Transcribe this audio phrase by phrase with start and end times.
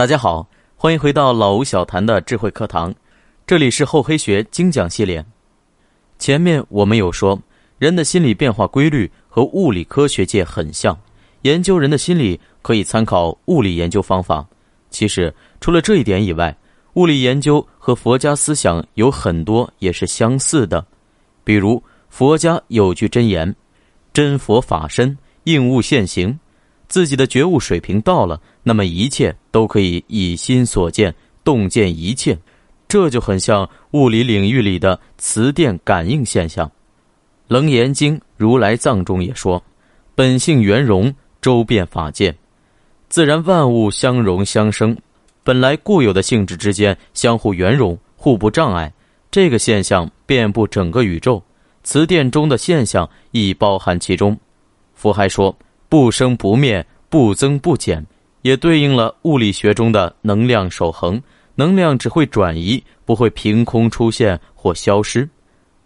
[0.00, 2.94] 大家好，欢迎回到老吴小谈的智慧课堂，
[3.46, 5.22] 这里是厚黑学精讲系列。
[6.18, 7.38] 前面我们有说，
[7.76, 10.98] 人的心理变化规律和物理科学界很像，
[11.42, 14.48] 研究人的心理可以参考物理研究方法。
[14.88, 16.56] 其实除了这一点以外，
[16.94, 20.82] 物理研究和佛家思想有很多也是相似的，
[21.44, 23.54] 比如佛家有句真言
[24.14, 26.40] ：“真佛法身，应物现行。”
[26.90, 31.14] 自己的觉悟水平到了，那么一切都可以以心所见，
[31.44, 32.36] 洞见一切，
[32.88, 36.66] 这就很像物理领域里的磁电感应现象。
[37.46, 39.62] 《楞严经·如来藏》中也说
[40.16, 42.34] ：“本性圆融，周遍法界，
[43.08, 44.96] 自然万物相融相生，
[45.44, 48.92] 本来固有的性质之间相互圆融，互不障碍。
[49.30, 51.40] 这个现象遍布整个宇宙，
[51.84, 54.36] 磁电中的现象亦包含其中。”
[54.92, 55.56] 佛还说。
[55.90, 58.06] 不生不灭，不增不减，
[58.42, 61.20] 也对应了物理学中的能量守恒。
[61.56, 65.28] 能量只会转移，不会凭空出现或消失。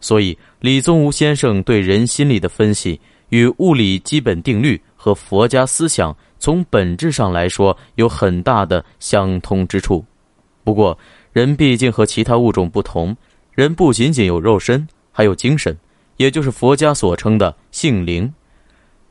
[0.00, 10.04] 所以，李宗吾先生对人心理的分析，与物理基本定律和佛家思想从本质上来说有很大的相通之处。
[10.62, 10.96] 不过，
[11.32, 13.16] 人毕竟和其他物种不同，
[13.52, 15.74] 人不仅仅有肉身，还有精神，
[16.18, 18.30] 也就是佛家所称的性灵。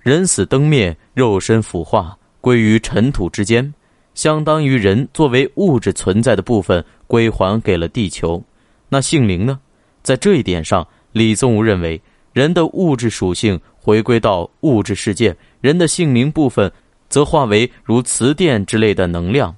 [0.03, 3.73] 人死灯灭，肉身腐化，归于尘土之间，
[4.13, 8.43] 相当于人作为物质存在的部分归还给了地球。
[8.89, 9.57] 那性灵呢？
[10.01, 12.01] 在这一点上，李宗吾认为，
[12.33, 16.69] 人的物质属性回归到物质世界，人的性灵部分
[17.07, 19.55] 则化为如磁电之类的能量。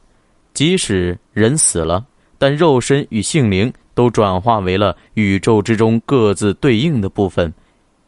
[0.53, 2.05] 即使人死了，
[2.37, 7.51] 但肉身与性灵都转化为了宇宙之中各自对应的部分，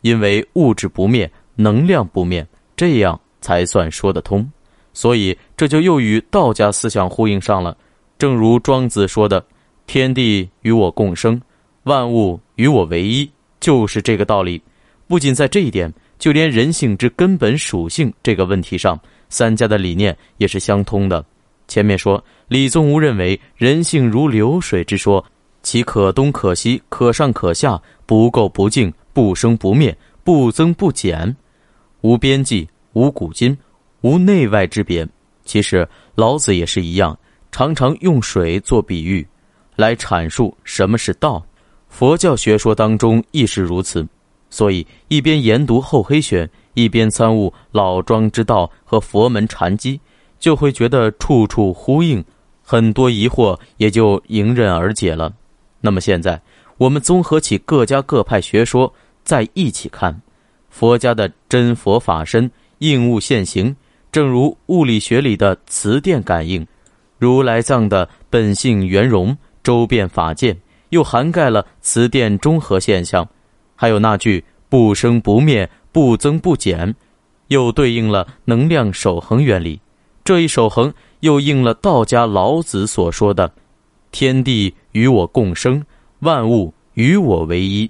[0.01, 1.29] 因为物质不灭。
[1.57, 4.49] 能量不灭，这样才算说得通。
[4.93, 7.77] 所以这就又与道家思想呼应上了。
[8.17, 9.45] 正如庄子说的
[9.85, 11.39] ：“天地与我共生，
[11.83, 14.61] 万物与我为一”，就是这个道理。
[15.07, 21.23] 不仅在这一点，就连人性之根本属性这个问题上，三家的理念也是相通的。
[21.67, 25.23] 前面说，李宗吾认为人性如流水之说，
[25.61, 31.35] 其可东可西，可上可下，不垢不净，不生不灭，不增不减。
[32.01, 33.57] 无边际，无古今，
[34.01, 35.07] 无内外之别。
[35.45, 37.17] 其实老子也是一样，
[37.51, 39.25] 常常用水做比喻，
[39.75, 41.43] 来阐述什么是道。
[41.89, 44.05] 佛教学说当中亦是如此。
[44.49, 49.99] 所以一边研读厚黑学，一边参悟老庄之道和佛门禅机，
[50.39, 52.23] 就会觉得处处呼应，
[52.61, 55.33] 很多疑惑也就迎刃而解了。
[55.81, 56.41] 那么现在，
[56.77, 58.93] 我们综合起各家各派学说，
[59.23, 60.21] 再一起看。
[60.77, 63.75] 佛家的真佛法身应物现形，
[64.11, 66.63] 正如物理学里的磁电感应；
[67.17, 70.55] 如来藏的本性圆融，周遍法界，
[70.89, 73.27] 又涵盖了磁电中和现象。
[73.75, 76.93] 还有那句不生不灭、不增不减，
[77.47, 79.81] 又对应了能量守恒原理。
[80.23, 83.51] 这一守恒又应了道家老子所说的
[84.13, 85.83] ：“天地与我共生，
[86.19, 87.89] 万物与我为一。”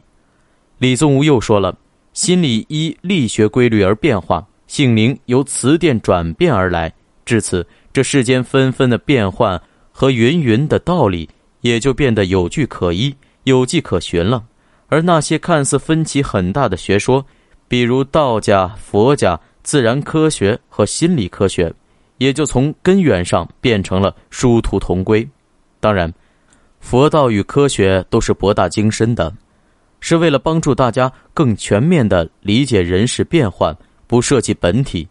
[0.80, 1.78] 李宗吾又说了。
[2.17, 6.91] 心理依力学规律而变化，性灵由磁电转变而来。
[7.23, 7.63] 至此，
[7.94, 9.61] 这世间纷纷的变换
[9.91, 11.29] 和芸芸的道理，
[11.61, 14.44] 也就变得有据可依、有迹可循了。
[14.88, 17.23] 而那些看似分歧很大的学说，
[17.67, 21.72] 比如道家、佛家、自然科学和心理科学，
[22.17, 25.29] 也就从根源上变成了殊途同归。
[25.79, 26.11] 当然，
[26.79, 29.31] 佛道与科学都是博大精深的。
[30.00, 33.75] 是为了帮助大家更全面地理解人事变幻，
[34.06, 35.08] 不涉及本体，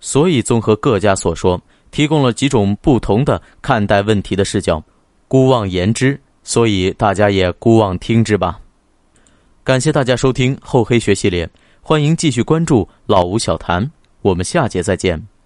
[0.00, 1.60] 所以综合各家所说，
[1.90, 4.82] 提供了几种不同的看待问题的视角，
[5.26, 8.58] 姑妄言之，所以大家也姑妄听之吧。
[9.64, 11.48] 感谢大家收听厚黑学系列，
[11.82, 13.90] 欢迎继续关注老吴小谈，
[14.22, 15.37] 我们下节再见。